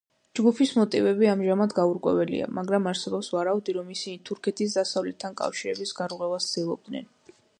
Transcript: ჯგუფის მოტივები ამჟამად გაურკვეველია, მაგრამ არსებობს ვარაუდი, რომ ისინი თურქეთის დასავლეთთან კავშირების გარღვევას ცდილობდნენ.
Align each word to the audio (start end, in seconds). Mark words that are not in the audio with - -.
ჯგუფის 0.37 0.69
მოტივები 0.77 1.27
ამჟამად 1.33 1.75
გაურკვეველია, 1.79 2.47
მაგრამ 2.59 2.89
არსებობს 2.93 3.29
ვარაუდი, 3.35 3.77
რომ 3.79 3.93
ისინი 3.97 4.21
თურქეთის 4.31 4.75
დასავლეთთან 4.81 5.39
კავშირების 5.43 5.95
გარღვევას 6.03 6.51
ცდილობდნენ. 6.53 7.11